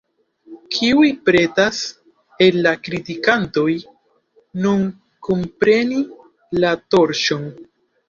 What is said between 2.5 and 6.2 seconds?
la kritikantoj, nun kunpreni